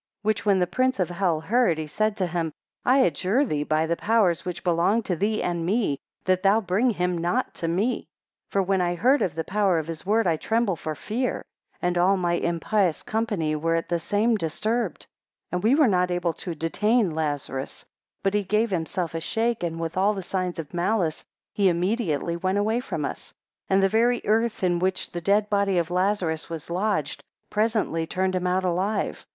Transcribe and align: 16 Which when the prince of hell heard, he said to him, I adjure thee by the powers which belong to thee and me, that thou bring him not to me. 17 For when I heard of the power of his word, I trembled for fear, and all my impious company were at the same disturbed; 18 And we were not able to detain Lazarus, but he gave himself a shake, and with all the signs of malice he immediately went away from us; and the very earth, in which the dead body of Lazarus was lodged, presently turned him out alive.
16 0.21 0.21
Which 0.23 0.45
when 0.47 0.57
the 0.57 0.65
prince 0.65 0.99
of 0.99 1.11
hell 1.11 1.39
heard, 1.41 1.77
he 1.77 1.85
said 1.85 2.17
to 2.17 2.25
him, 2.25 2.51
I 2.83 3.01
adjure 3.01 3.45
thee 3.45 3.61
by 3.61 3.85
the 3.85 3.95
powers 3.95 4.43
which 4.43 4.63
belong 4.63 5.03
to 5.03 5.15
thee 5.15 5.43
and 5.43 5.63
me, 5.63 5.99
that 6.25 6.41
thou 6.41 6.59
bring 6.59 6.89
him 6.89 7.15
not 7.15 7.53
to 7.61 7.67
me. 7.67 8.07
17 8.49 8.49
For 8.49 8.63
when 8.63 8.81
I 8.81 8.95
heard 8.95 9.21
of 9.21 9.35
the 9.35 9.43
power 9.43 9.77
of 9.77 9.85
his 9.85 10.03
word, 10.03 10.25
I 10.25 10.37
trembled 10.37 10.79
for 10.79 10.95
fear, 10.95 11.45
and 11.83 11.99
all 11.99 12.17
my 12.17 12.33
impious 12.33 13.03
company 13.03 13.55
were 13.55 13.75
at 13.75 13.89
the 13.89 13.99
same 13.99 14.35
disturbed; 14.37 15.03
18 15.03 15.09
And 15.57 15.63
we 15.63 15.75
were 15.75 15.87
not 15.87 16.09
able 16.09 16.33
to 16.33 16.55
detain 16.55 17.11
Lazarus, 17.13 17.85
but 18.23 18.33
he 18.33 18.41
gave 18.41 18.71
himself 18.71 19.13
a 19.13 19.21
shake, 19.21 19.61
and 19.61 19.79
with 19.79 19.97
all 19.97 20.15
the 20.15 20.23
signs 20.23 20.57
of 20.57 20.73
malice 20.73 21.23
he 21.53 21.69
immediately 21.69 22.35
went 22.35 22.57
away 22.57 22.79
from 22.79 23.05
us; 23.05 23.35
and 23.69 23.83
the 23.83 23.87
very 23.87 24.25
earth, 24.25 24.63
in 24.63 24.79
which 24.79 25.11
the 25.11 25.21
dead 25.21 25.47
body 25.47 25.77
of 25.77 25.91
Lazarus 25.91 26.49
was 26.49 26.71
lodged, 26.71 27.23
presently 27.51 28.07
turned 28.07 28.33
him 28.35 28.47
out 28.47 28.63
alive. 28.63 29.27